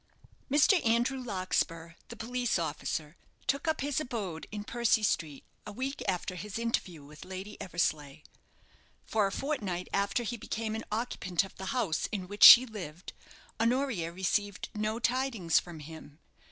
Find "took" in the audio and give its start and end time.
3.45-3.67